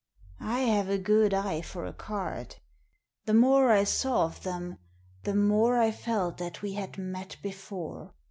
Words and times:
I 0.39 0.61
have 0.61 0.89
a 0.89 0.97
good 0.97 1.31
eye 1.31 1.61
for 1.61 1.85
a 1.85 1.93
card. 1.93 2.55
The 3.25 3.35
more 3.35 3.71
I 3.71 3.83
saw 3.83 4.25
of 4.25 4.41
them 4.41 4.79
the 5.25 5.35
more 5.35 5.77
I 5.79 5.91
felt 5.91 6.39
that 6.39 6.63
we 6.63 6.73
had 6.73 6.97
met 6.97 7.37
before. 7.43 8.11